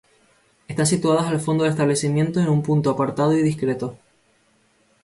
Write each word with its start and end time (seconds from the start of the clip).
Están 0.67 0.87
situados 0.87 1.25
al 1.27 1.39
fondo 1.39 1.63
del 1.63 1.73
establecimiento 1.73 2.39
en 2.39 2.49
un 2.49 2.63
punto 2.63 2.89
apartado 2.89 3.37
y 3.37 3.43
discreto. 3.43 3.99